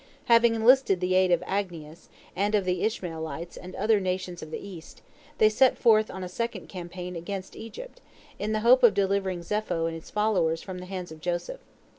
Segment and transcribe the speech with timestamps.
[0.25, 4.57] Having enlisted the aid of Agnias, and of the Ishmaelites and other nations of the
[4.57, 5.03] East,
[5.37, 8.01] they set forth on a second campaign against Egypt,
[8.39, 11.59] in the hope of delivering Zepho and his followers from the hands of Joseph.